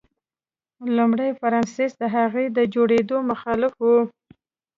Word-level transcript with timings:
لومړي 0.95 1.29
فرانسیس 1.39 1.91
د 2.01 2.03
هغې 2.15 2.45
د 2.57 2.59
جوړېدو 2.73 3.17
مخالف 3.29 3.73
و. 3.83 3.87